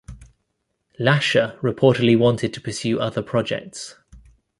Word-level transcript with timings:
Lascher 0.99 1.59
reportedly 1.61 2.17
wanted 2.17 2.55
to 2.55 2.59
pursue 2.59 2.99
other 2.99 3.21
projects. 3.21 3.97